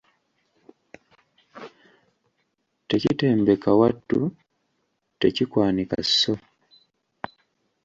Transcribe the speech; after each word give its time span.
Tekitembeka 2.89 3.69
wattu 3.79 4.19
tekikwanika 5.19 5.97
sso. 6.09 6.33